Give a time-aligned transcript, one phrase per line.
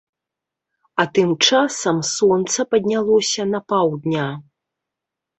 [1.01, 4.23] А тым часам сонца паднялося на паўдня.